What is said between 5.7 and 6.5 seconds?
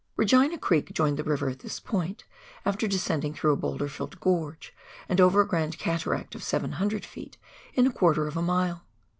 cataract of